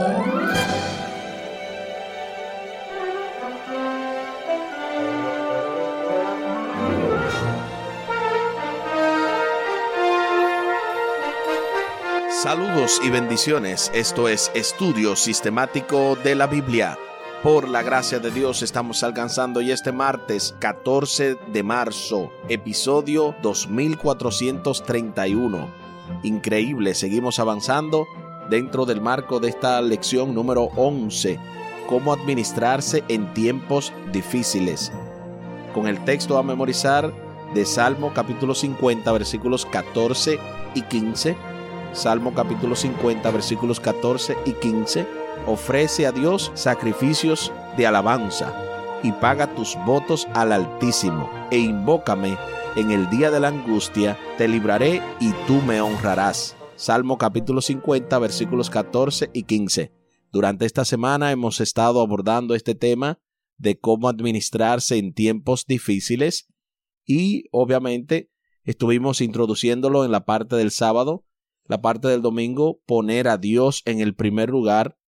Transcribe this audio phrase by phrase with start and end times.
[12.31, 13.91] Saludos y bendiciones.
[13.93, 16.97] Esto es Estudio Sistemático de la Biblia.
[17.43, 25.69] Por la gracia de Dios estamos alcanzando y este martes 14 de marzo, episodio 2431.
[26.25, 28.09] Increíble, seguimos avanzando
[28.51, 31.39] dentro del marco de esta lección número 11,
[31.89, 34.91] cómo administrarse en tiempos difíciles.
[35.73, 37.13] Con el texto a memorizar
[37.55, 40.41] de Salmo capítulo 50 versículos 14
[40.75, 41.37] y 15.
[41.93, 48.53] Salmo capítulo 50 versículos 14 y 15 ofrece a Dios sacrificios de alabanza
[49.03, 52.37] y paga tus votos al Altísimo e invócame
[52.77, 56.57] en el día de la angustia, te libraré y tú me honrarás.
[56.77, 59.93] Salmo capítulo 50 versículos 14 y 15.
[60.31, 63.19] Durante esta semana hemos estado abordando este tema
[63.57, 66.47] de cómo administrarse en tiempos difíciles
[67.05, 68.31] y obviamente
[68.63, 71.25] estuvimos introduciéndolo en la parte del sábado,
[71.65, 74.99] la parte del domingo, poner a Dios en el primer lugar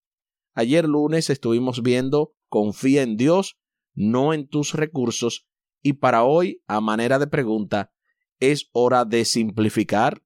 [0.53, 3.57] Ayer lunes estuvimos viendo confía en Dios,
[3.93, 5.47] no en tus recursos,
[5.81, 7.93] y para hoy, a manera de pregunta,
[8.39, 10.21] ¿es hora de simplificar?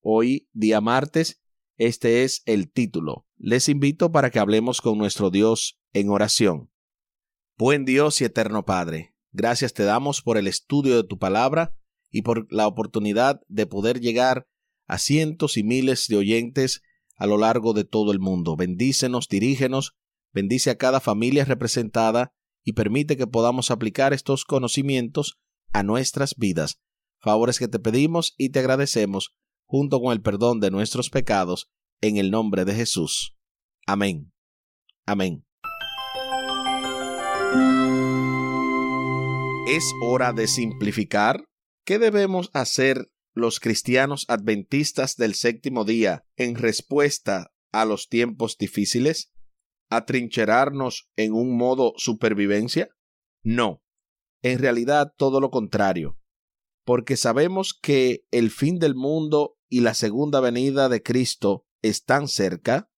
[0.00, 1.42] Hoy, día martes,
[1.76, 3.26] este es el título.
[3.36, 6.70] Les invito para que hablemos con nuestro Dios en oración.
[7.58, 11.76] Buen Dios y eterno Padre, gracias te damos por el estudio de tu palabra
[12.10, 14.48] y por la oportunidad de poder llegar
[14.86, 16.82] a cientos y miles de oyentes
[17.16, 18.56] a lo largo de todo el mundo.
[18.56, 19.96] Bendícenos, dirígenos,
[20.32, 22.32] bendice a cada familia representada
[22.64, 25.38] y permite que podamos aplicar estos conocimientos
[25.72, 26.80] a nuestras vidas.
[27.20, 29.34] Favores que te pedimos y te agradecemos,
[29.66, 31.68] junto con el perdón de nuestros pecados,
[32.00, 33.36] en el nombre de Jesús.
[33.86, 34.32] Amén.
[35.06, 35.44] Amén.
[39.68, 41.44] ¿Es hora de simplificar?
[41.84, 49.30] ¿Qué debemos hacer los cristianos adventistas del séptimo día en respuesta a los tiempos difíciles?
[49.90, 52.88] ¿Atrincherarnos en un modo supervivencia?
[53.44, 53.82] No,
[54.42, 56.18] en realidad todo lo contrario,
[56.84, 62.90] porque sabemos que el fin del mundo y la segunda venida de Cristo están cerca,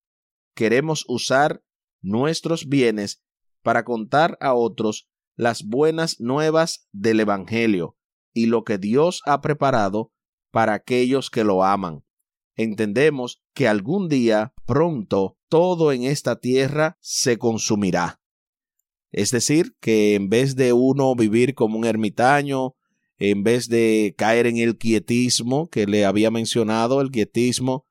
[0.55, 1.65] queremos usar
[2.01, 3.25] nuestros bienes
[3.65, 7.97] para contar a otros las buenas nuevas del Evangelio
[8.33, 10.13] y lo que Dios ha preparado
[10.51, 12.05] para aquellos que lo aman.
[12.57, 18.21] Entendemos que algún día, pronto, todo en esta tierra se consumirá.
[19.11, 22.75] Es decir, que en vez de uno vivir como un ermitaño,
[23.17, 27.87] en vez de caer en el quietismo que le había mencionado, el quietismo,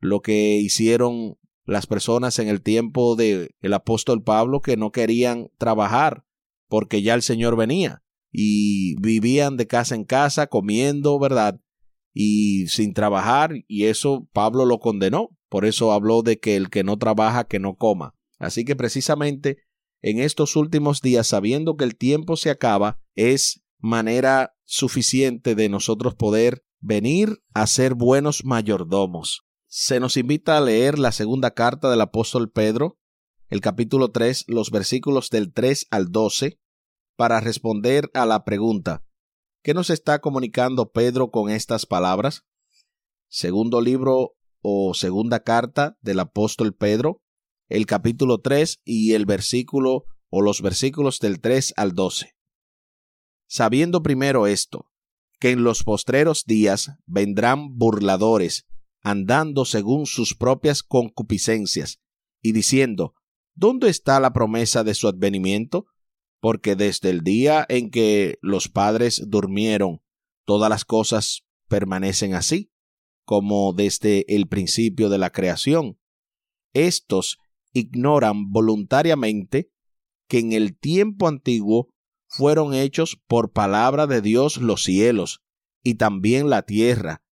[0.00, 5.48] lo que hicieron las personas en el tiempo del el apóstol Pablo que no querían
[5.58, 6.24] trabajar
[6.68, 8.02] porque ya el Señor venía
[8.32, 11.60] y vivían de casa en casa comiendo, ¿verdad?
[12.12, 15.30] Y sin trabajar, y eso Pablo lo condenó.
[15.48, 18.14] Por eso habló de que el que no trabaja, que no coma.
[18.38, 19.58] Así que precisamente
[20.00, 26.14] en estos últimos días, sabiendo que el tiempo se acaba, es manera suficiente de nosotros
[26.14, 29.44] poder venir a ser buenos mayordomos.
[29.68, 32.98] Se nos invita a leer la segunda carta del apóstol Pedro,
[33.48, 36.58] el capítulo 3, los versículos del 3 al 12,
[37.16, 39.04] para responder a la pregunta
[39.64, 42.42] ¿Qué nos está comunicando Pedro con estas palabras?
[43.28, 47.22] Segundo libro o segunda carta del apóstol Pedro,
[47.68, 52.34] el capítulo 3 y el versículo o los versículos del 3 al 12.
[53.46, 54.90] Sabiendo primero esto,
[55.38, 58.66] que en los postreros días vendrán burladores,
[59.00, 62.00] andando según sus propias concupiscencias,
[62.40, 63.14] y diciendo,
[63.54, 65.86] ¿Dónde está la promesa de su advenimiento?
[66.42, 70.02] Porque desde el día en que los padres durmieron,
[70.44, 72.72] todas las cosas permanecen así,
[73.24, 76.00] como desde el principio de la creación.
[76.74, 77.38] Estos
[77.72, 79.70] ignoran voluntariamente
[80.26, 81.94] que en el tiempo antiguo
[82.26, 85.44] fueron hechos por palabra de Dios los cielos
[85.84, 87.22] y también la tierra,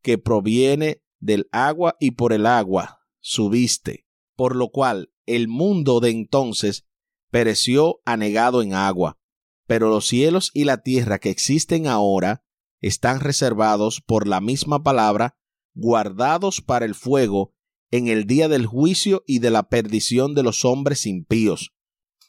[0.00, 4.06] que proviene del agua y por el agua subiste,
[4.36, 6.86] por lo cual el mundo de entonces
[7.34, 9.18] pereció anegado en agua,
[9.66, 12.44] pero los cielos y la tierra que existen ahora
[12.80, 15.36] están reservados por la misma palabra,
[15.74, 17.52] guardados para el fuego
[17.90, 21.72] en el día del juicio y de la perdición de los hombres impíos.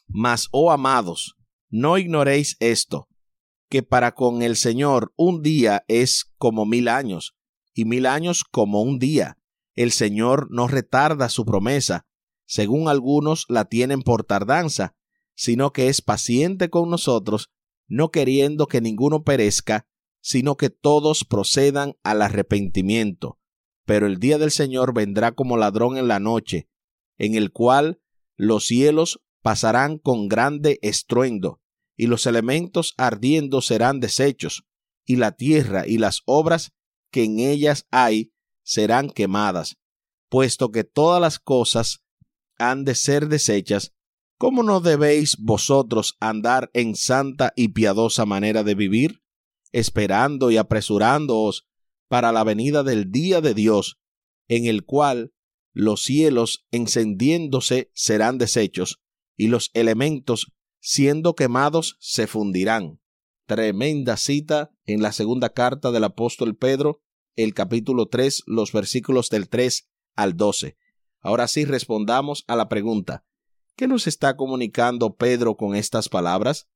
[0.08, 1.36] Mas, oh amados,
[1.70, 3.06] no ignoréis esto,
[3.70, 7.36] que para con el Señor un día es como mil años,
[7.72, 9.38] y mil años como un día.
[9.76, 12.08] El Señor no retarda su promesa,
[12.46, 14.94] según algunos la tienen por tardanza,
[15.34, 17.50] sino que es paciente con nosotros,
[17.88, 19.86] no queriendo que ninguno perezca,
[20.20, 23.38] sino que todos procedan al arrepentimiento.
[23.84, 26.68] Pero el día del Señor vendrá como ladrón en la noche,
[27.18, 28.00] en el cual
[28.36, 31.60] los cielos pasarán con grande estruendo,
[31.96, 34.66] y los elementos ardiendo serán deshechos,
[35.04, 36.72] y la tierra y las obras
[37.10, 38.32] que en ellas hay
[38.62, 39.76] serán quemadas,
[40.28, 42.02] puesto que todas las cosas
[42.58, 43.94] han de ser deshechas,
[44.38, 49.22] ¿cómo no debéis vosotros andar en santa y piadosa manera de vivir,
[49.72, 51.68] esperando y apresurándoos
[52.08, 53.98] para la venida del día de Dios,
[54.48, 55.32] en el cual
[55.72, 59.02] los cielos encendiéndose serán deshechos,
[59.36, 63.00] y los elementos siendo quemados se fundirán.
[63.46, 67.02] Tremenda cita en la segunda carta del apóstol Pedro,
[67.36, 70.76] el capítulo 3, los versículos del 3 al 12.
[71.26, 73.24] Ahora sí respondamos a la pregunta,
[73.74, 76.68] ¿qué nos está comunicando Pedro con estas palabras?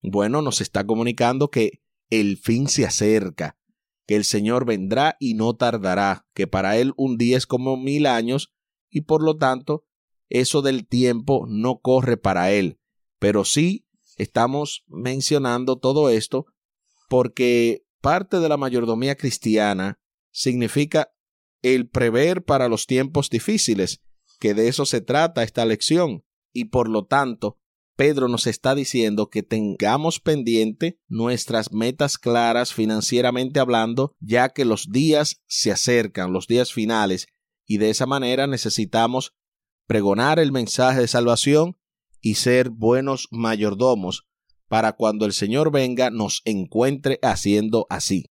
[0.00, 3.58] Bueno, nos está comunicando que el fin se acerca,
[4.06, 8.06] que el Señor vendrá y no tardará, que para Él un día es como mil
[8.06, 8.54] años,
[8.88, 9.84] y por lo tanto,
[10.30, 12.80] eso del tiempo no corre para Él.
[13.18, 13.86] Pero sí
[14.16, 16.46] estamos mencionando todo esto
[17.10, 20.00] porque parte de la mayordomía cristiana
[20.30, 21.12] significa
[21.62, 24.00] el prever para los tiempos difíciles,
[24.38, 27.58] que de eso se trata esta lección, y por lo tanto,
[27.96, 34.90] Pedro nos está diciendo que tengamos pendiente nuestras metas claras financieramente hablando, ya que los
[34.90, 37.26] días se acercan, los días finales,
[37.66, 39.34] y de esa manera necesitamos
[39.86, 41.76] pregonar el mensaje de salvación
[42.22, 44.26] y ser buenos mayordomos
[44.66, 48.30] para cuando el Señor venga nos encuentre haciendo así.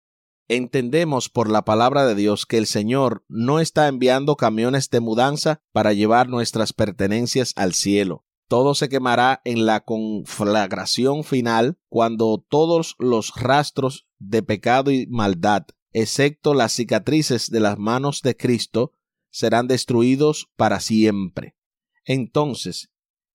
[0.48, 5.62] Entendemos por la palabra de Dios que el Señor no está enviando camiones de mudanza
[5.72, 8.24] para llevar nuestras pertenencias al cielo.
[8.48, 15.66] Todo se quemará en la conflagración final cuando todos los rastros de pecado y maldad,
[15.92, 18.92] excepto las cicatrices de las manos de Cristo,
[19.30, 21.56] serán destruidos para siempre.
[22.04, 22.90] Entonces,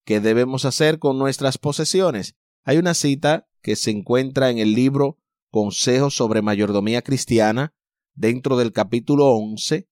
[0.09, 2.35] ¿Qué debemos hacer con nuestras posesiones?
[2.63, 7.73] Hay una cita que se encuentra en el libro Consejos sobre Mayordomía Cristiana,
[8.13, 9.89] dentro del capítulo 11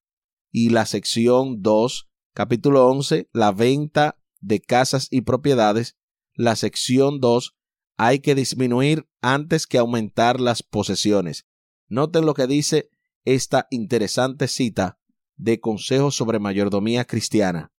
[0.52, 5.98] y la sección 2, capítulo 11, la venta de casas y propiedades,
[6.36, 7.56] la sección 2,
[7.98, 11.48] hay que disminuir antes que aumentar las posesiones.
[11.88, 12.90] Noten lo que dice
[13.26, 15.00] esta interesante cita
[15.36, 17.72] de Consejos sobre Mayordomía Cristiana.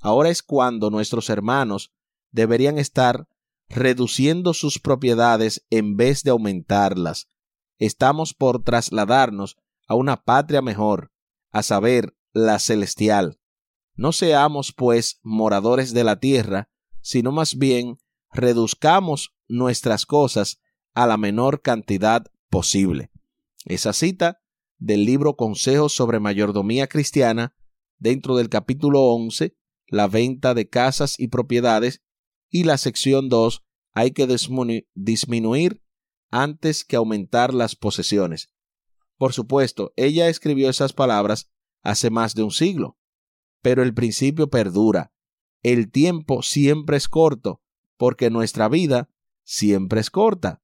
[0.00, 1.92] Ahora es cuando nuestros hermanos
[2.30, 3.26] deberían estar
[3.68, 7.28] reduciendo sus propiedades en vez de aumentarlas.
[7.78, 9.56] Estamos por trasladarnos
[9.86, 11.12] a una patria mejor,
[11.50, 13.40] a saber, la celestial.
[13.94, 16.68] No seamos, pues, moradores de la tierra,
[17.00, 17.98] sino más bien
[18.32, 20.60] reduzcamos nuestras cosas
[20.94, 23.10] a la menor cantidad posible.
[23.64, 24.40] Esa cita
[24.78, 27.54] del libro Consejos sobre Mayordomía Cristiana,
[27.98, 29.56] dentro del capítulo 11,
[29.86, 32.02] la venta de casas y propiedades,
[32.50, 33.64] y la sección 2,
[33.94, 34.26] hay que
[34.94, 35.82] disminuir
[36.30, 38.50] antes que aumentar las posesiones.
[39.16, 41.50] Por supuesto, ella escribió esas palabras
[41.82, 42.98] hace más de un siglo,
[43.62, 45.12] pero el principio perdura.
[45.62, 47.60] El tiempo siempre es corto,
[47.96, 49.10] porque nuestra vida
[49.42, 50.62] siempre es corta.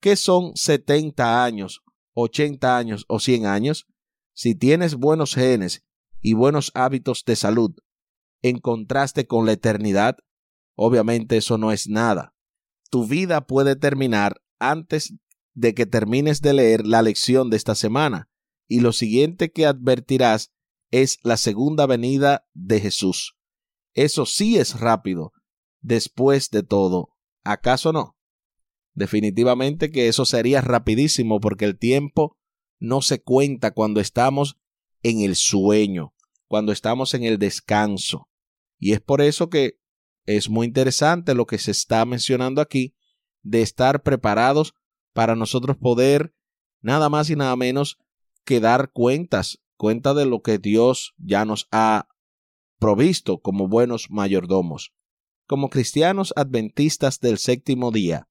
[0.00, 1.82] ¿Qué son 70 años,
[2.14, 3.86] 80 años o 100 años?
[4.32, 5.84] Si tienes buenos genes
[6.20, 7.74] y buenos hábitos de salud,
[8.42, 10.18] en contraste con la eternidad,
[10.82, 12.34] obviamente eso no es nada.
[12.88, 15.14] Tu vida puede terminar antes
[15.52, 18.30] de que termines de leer la lección de esta semana,
[18.66, 20.54] y lo siguiente que advertirás
[20.90, 23.36] es la segunda venida de Jesús.
[23.92, 25.32] Eso sí es rápido,
[25.82, 27.10] después de todo.
[27.44, 28.16] ¿Acaso no?
[28.94, 32.38] Definitivamente que eso sería rapidísimo porque el tiempo
[32.78, 34.56] no se cuenta cuando estamos
[35.02, 36.14] en el sueño,
[36.46, 38.30] cuando estamos en el descanso.
[38.78, 39.79] Y es por eso que
[40.36, 42.94] es muy interesante lo que se está mencionando aquí
[43.42, 44.74] de estar preparados
[45.12, 46.34] para nosotros poder
[46.80, 47.98] nada más y nada menos
[48.44, 52.08] que dar cuentas, cuenta de lo que Dios ya nos ha
[52.78, 54.92] provisto como buenos mayordomos.
[55.46, 58.28] Como cristianos adventistas del séptimo día,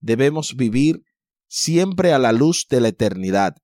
[0.00, 1.04] debemos vivir
[1.48, 3.56] siempre a la luz de la eternidad.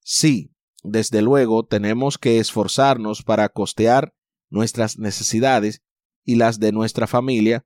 [0.00, 4.14] Sí, desde luego tenemos que esforzarnos para costear
[4.48, 5.82] nuestras necesidades
[6.28, 7.64] y las de nuestra familia,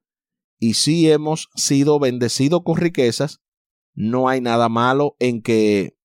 [0.60, 3.40] y si hemos sido bendecidos con riquezas,
[3.92, 5.96] no hay nada malo en que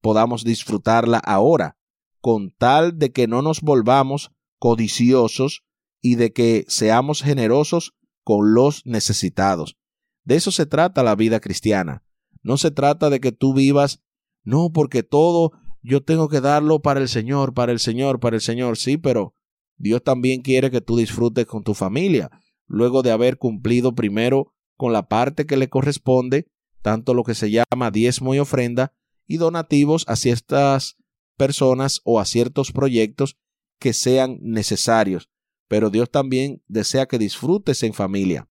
[0.00, 1.76] podamos disfrutarla ahora,
[2.20, 4.30] con tal de que no nos volvamos
[4.60, 5.64] codiciosos
[6.00, 9.76] y de que seamos generosos con los necesitados.
[10.22, 12.04] De eso se trata la vida cristiana.
[12.44, 14.04] No se trata de que tú vivas,
[14.44, 15.50] no, porque todo
[15.82, 18.76] yo tengo que darlo para el Señor, para el Señor, para el Señor.
[18.76, 19.33] Sí, pero
[19.76, 22.30] Dios también quiere que tú disfrutes con tu familia,
[22.66, 26.50] luego de haber cumplido primero con la parte que le corresponde,
[26.82, 28.92] tanto lo que se llama diezmo y ofrenda,
[29.26, 30.96] y donativos a ciertas
[31.36, 33.38] personas o a ciertos proyectos
[33.78, 35.30] que sean necesarios.
[35.68, 38.48] Pero Dios también desea que disfrutes en familia,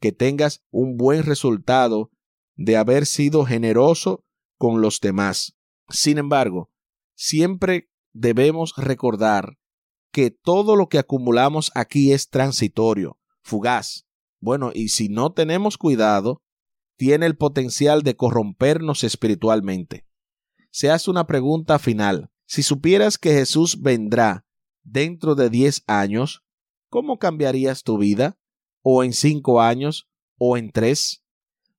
[0.00, 2.10] que tengas un buen resultado
[2.56, 4.24] de haber sido generoso
[4.58, 5.56] con los demás.
[5.88, 6.70] Sin embargo,
[7.14, 9.58] siempre debemos recordar
[10.12, 14.06] que todo lo que acumulamos aquí es transitorio, fugaz.
[14.40, 16.42] Bueno, y si no tenemos cuidado,
[16.96, 20.06] tiene el potencial de corrompernos espiritualmente.
[20.70, 22.30] Se hace una pregunta final.
[22.46, 24.46] Si supieras que Jesús vendrá
[24.82, 26.42] dentro de diez años,
[26.88, 28.38] ¿cómo cambiarías tu vida?
[28.82, 30.08] ¿O en cinco años?
[30.38, 31.24] ¿O en tres?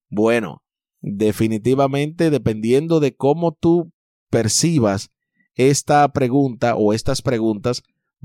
[0.08, 0.64] Bueno,
[1.00, 3.92] definitivamente dependiendo de cómo tú
[4.30, 5.10] percibas
[5.54, 7.82] esta pregunta o estas preguntas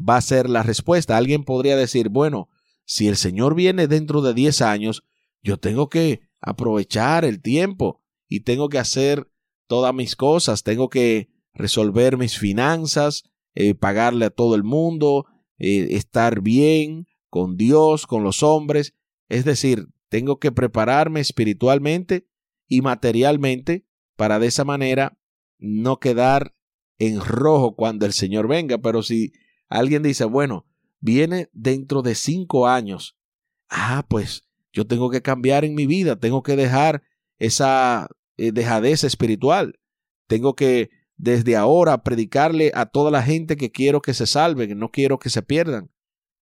[0.08, 1.18] va a ser la respuesta.
[1.18, 2.50] Alguien podría decir, bueno,
[2.86, 5.03] si el Señor viene dentro de 10 años,
[5.41, 9.29] yo tengo que aprovechar el tiempo y tengo que hacer
[9.68, 13.24] todas mis cosas, tengo que resolver mis finanzas,
[13.56, 15.25] eh, pagarle a todo el mundo,
[15.58, 18.96] eh, estar bien con Dios, con los hombres.
[19.27, 22.27] Es decir, tengo que prepararme espiritualmente
[22.68, 25.20] y materialmente para de esa manera
[25.58, 26.56] no quedar
[26.98, 28.77] en rojo cuando el Señor venga.
[28.79, 29.34] Pero si
[29.69, 30.65] alguien dice, bueno,
[30.99, 33.17] viene dentro de cinco años,
[33.69, 37.03] ah, pues yo tengo que cambiar en mi vida, tengo que dejar
[37.38, 39.79] esa eh, dejadez espiritual,
[40.27, 44.89] tengo que desde ahora predicarle a toda la gente que quiero que se salven, no
[44.89, 45.91] quiero que se pierdan.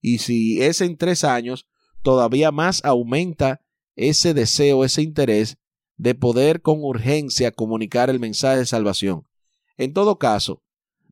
[0.01, 1.67] Y si es en tres años,
[2.03, 3.61] todavía más aumenta
[3.95, 5.57] ese deseo, ese interés
[5.95, 9.27] de poder con urgencia comunicar el mensaje de salvación.
[9.77, 10.61] En todo caso,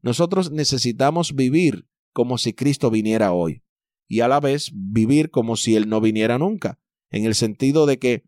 [0.02, 3.62] nosotros necesitamos vivir como si Cristo viniera hoy
[4.08, 6.80] y a la vez vivir como si Él no viniera nunca,
[7.10, 8.24] en el sentido de que,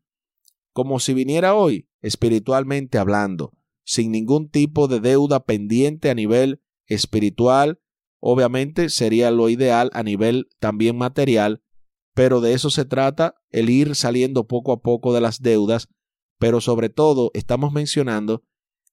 [0.74, 3.54] como si viniera hoy, espiritualmente hablando,
[3.86, 7.80] sin ningún tipo de deuda pendiente a nivel espiritual,
[8.20, 11.64] obviamente sería lo ideal a nivel también material,
[12.14, 15.88] pero de eso se trata el ir saliendo poco a poco de las deudas,
[16.38, 18.44] pero sobre todo estamos mencionando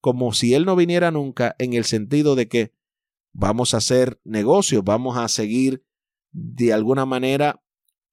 [0.01, 2.84] como si Él no viniera nunca en el sentido de que
[3.35, 5.85] vamos a hacer negocios, vamos a seguir
[6.33, 7.61] de alguna manera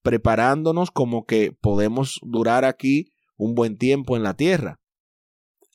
[0.01, 4.81] preparándonos como que podemos durar aquí un buen tiempo en la tierra.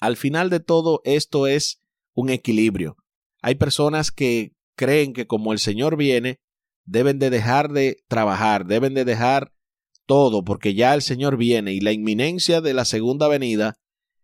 [0.01, 1.81] Al final de todo esto es
[2.13, 2.97] un equilibrio.
[3.41, 6.41] Hay personas que creen que como el Señor viene,
[6.85, 9.53] deben de dejar de trabajar, deben de dejar
[10.07, 13.75] todo porque ya el Señor viene y la inminencia de la segunda venida,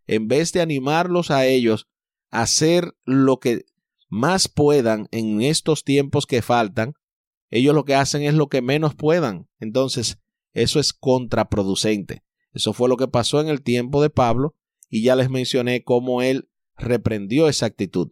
[0.07, 1.87] en vez de animarlos a ellos
[2.31, 3.65] a hacer lo que
[4.13, 6.93] más puedan en estos tiempos que faltan,
[7.49, 9.49] ellos lo que hacen es lo que menos puedan.
[9.59, 10.19] Entonces,
[10.53, 12.23] eso es contraproducente.
[12.53, 14.55] Eso fue lo que pasó en el tiempo de Pablo
[14.91, 18.11] y ya les mencioné cómo él reprendió esa actitud.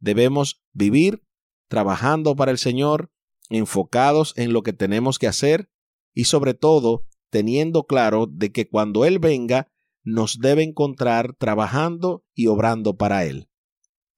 [0.00, 1.22] Debemos vivir
[1.68, 3.10] trabajando para el Señor,
[3.48, 5.70] enfocados en lo que tenemos que hacer
[6.12, 12.48] y sobre todo teniendo claro de que cuando Él venga nos debe encontrar trabajando y
[12.48, 13.48] obrando para Él.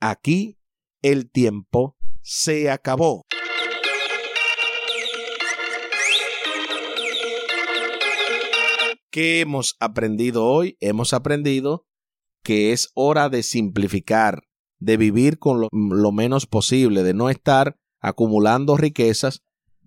[0.00, 0.59] Aquí
[1.02, 3.24] el tiempo se acabó.
[9.10, 10.76] ¿Qué hemos aprendido hoy?
[10.80, 11.86] Hemos aprendido
[12.42, 14.44] que es hora de simplificar,
[14.78, 19.42] de vivir con lo, menos posible, de no estar acumulando riquezas,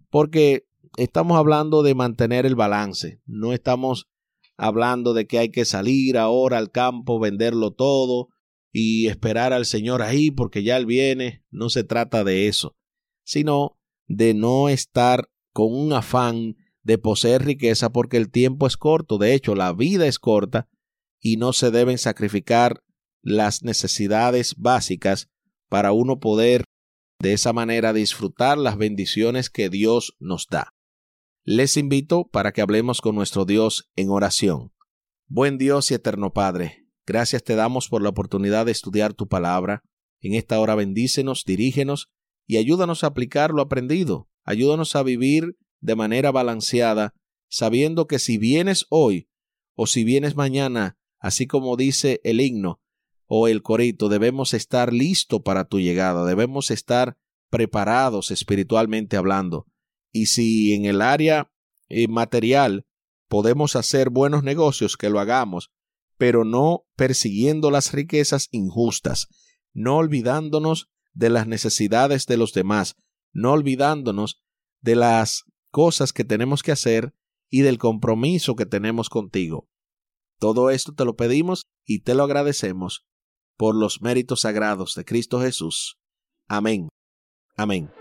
[0.10, 0.68] porque
[0.98, 4.10] estamos hablando de mantener el balance, no estamos
[4.58, 8.28] hablando de que hay que salir ahora al campo, venderlo todo,
[8.74, 11.46] y esperar al Señor ahí porque ya Él viene.
[11.52, 12.76] No se trata de eso,
[13.24, 19.18] sino de no estar con un afán de poseer riqueza porque el tiempo es corto.
[19.18, 20.68] De hecho, la vida es corta
[21.22, 22.84] y no se deben sacrificar
[23.22, 25.30] las necesidades básicas
[25.70, 26.66] para uno poder
[27.20, 30.74] de esa manera disfrutar las bendiciones que Dios nos da.
[31.46, 34.74] Les invito para que hablemos con nuestro Dios en oración.
[35.28, 39.84] Buen Dios y eterno Padre, Gracias te damos por la oportunidad de estudiar tu palabra.
[40.22, 42.10] En esta hora bendícenos, dirígenos
[42.48, 44.30] y ayúdanos a aplicar lo aprendido.
[44.44, 47.14] Ayúdanos a vivir de manera balanceada,
[47.50, 49.30] sabiendo que si vienes hoy
[49.76, 52.82] o si vienes mañana Así como dice el himno
[53.28, 57.18] o el corito, debemos estar listos para tu llegada, debemos estar
[57.50, 59.66] preparados espiritualmente hablando.
[60.12, 61.50] Y si en el área
[61.88, 62.86] eh, material
[63.30, 65.72] podemos hacer buenos negocios, que lo hagamos,
[66.18, 69.28] pero no persiguiendo las riquezas injustas,
[69.74, 72.96] no olvidándonos de las necesidades de los demás,
[73.32, 74.42] no olvidándonos
[74.82, 77.14] de las cosas que tenemos que hacer
[77.50, 79.68] y del compromiso que tenemos contigo.
[80.40, 83.06] Todo esto te lo pedimos y te lo agradecemos
[83.58, 85.98] por los méritos sagrados de Cristo Jesús.
[86.48, 86.90] Amén.
[87.56, 87.92] Amén.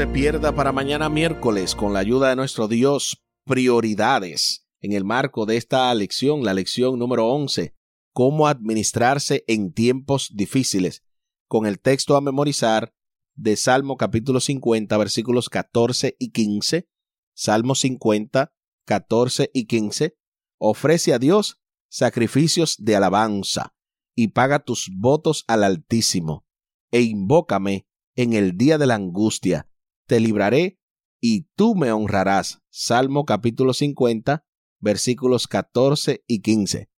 [0.00, 4.66] Se pierda para mañana miércoles con la ayuda de nuestro Dios prioridades.
[4.80, 7.74] En el marco de esta lección, la lección número 11,
[8.14, 11.04] cómo administrarse en tiempos difíciles,
[11.48, 12.94] con el texto a memorizar
[13.34, 16.88] de Salmo capítulo 50, versículos 14 y 15,
[17.34, 18.54] Salmo 50,
[18.86, 20.16] 14 y 15,
[20.56, 23.74] ofrece a Dios sacrificios de alabanza
[24.14, 26.46] y paga tus votos al Altísimo,
[26.90, 29.69] e invócame en el día de la angustia,
[30.10, 30.76] te libraré
[31.20, 32.60] y tú me honrarás.
[32.68, 34.44] Salmo capítulo 50,
[34.80, 36.90] versículos 14 y 15.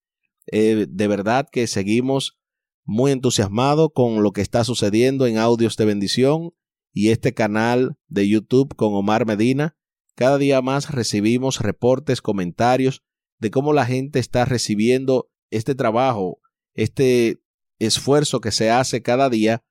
[0.47, 2.39] Eh, de verdad que seguimos
[2.85, 6.55] muy entusiasmados con lo que está sucediendo en Audios de Bendición
[6.91, 9.77] y este canal de YouTube con Omar Medina.
[10.15, 13.03] Cada día más recibimos reportes, comentarios
[13.39, 16.39] de cómo la gente está recibiendo este trabajo,
[16.73, 17.43] este
[17.79, 19.63] esfuerzo que se hace cada día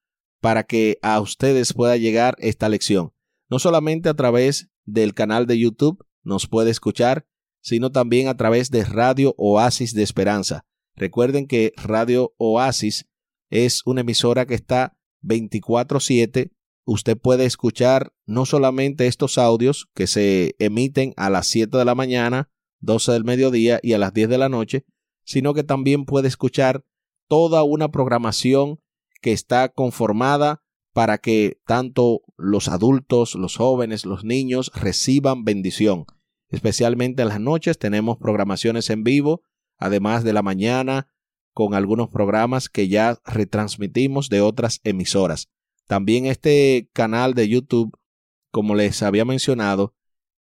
[0.41, 3.13] para que a ustedes pueda llegar esta lección.
[3.51, 7.27] No solamente a través del canal de YouTube nos puede escuchar,
[7.61, 10.65] sino también a través de Radio Oasis de Esperanza.
[10.95, 13.09] Recuerden que Radio Oasis
[13.49, 16.51] es una emisora que está 24/7.
[16.85, 21.93] Usted puede escuchar no solamente estos audios que se emiten a las 7 de la
[21.93, 24.85] mañana, 12 del mediodía y a las 10 de la noche,
[25.25, 26.85] sino que también puede escuchar
[27.27, 28.79] toda una programación
[29.21, 36.05] que está conformada para que tanto los adultos, los jóvenes, los niños reciban bendición.
[36.49, 39.41] Especialmente en las noches tenemos programaciones en vivo,
[39.77, 41.07] además de la mañana,
[41.53, 45.49] con algunos programas que ya retransmitimos de otras emisoras.
[45.87, 47.97] También este canal de YouTube,
[48.51, 49.93] como les había mencionado,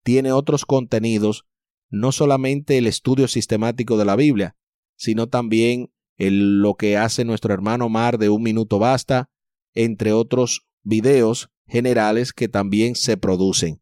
[0.03, 1.45] tiene otros contenidos,
[1.89, 4.55] no solamente el estudio sistemático de la Biblia,
[4.95, 9.29] sino también lo que hace nuestro hermano Mar de Un Minuto Basta,
[9.77, 13.79] entre otros videos generales que también se producen.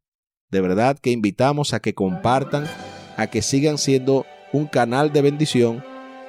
[0.51, 2.65] De verdad que invitamos a que compartan,
[3.15, 5.84] a que sigan siendo un canal de bendición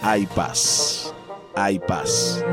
[0.03, 1.13] hay paz,
[1.55, 2.43] hay paz.